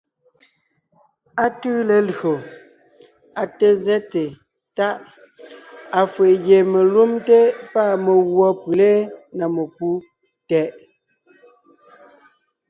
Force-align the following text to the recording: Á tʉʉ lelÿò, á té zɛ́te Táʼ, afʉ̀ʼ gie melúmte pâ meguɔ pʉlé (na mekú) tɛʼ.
Á 1.43 1.45
tʉʉ 1.59 1.75
lelÿò, 1.89 2.33
á 3.41 3.43
té 3.57 3.67
zɛ́te 3.83 4.23
Táʼ, 4.77 4.95
afʉ̀ʼ 5.99 6.33
gie 6.45 6.59
melúmte 6.71 7.37
pâ 7.73 7.81
meguɔ 8.03 8.47
pʉlé 8.63 8.91
(na 9.37 9.45
mekú) 9.55 9.89
tɛʼ. 10.49 10.71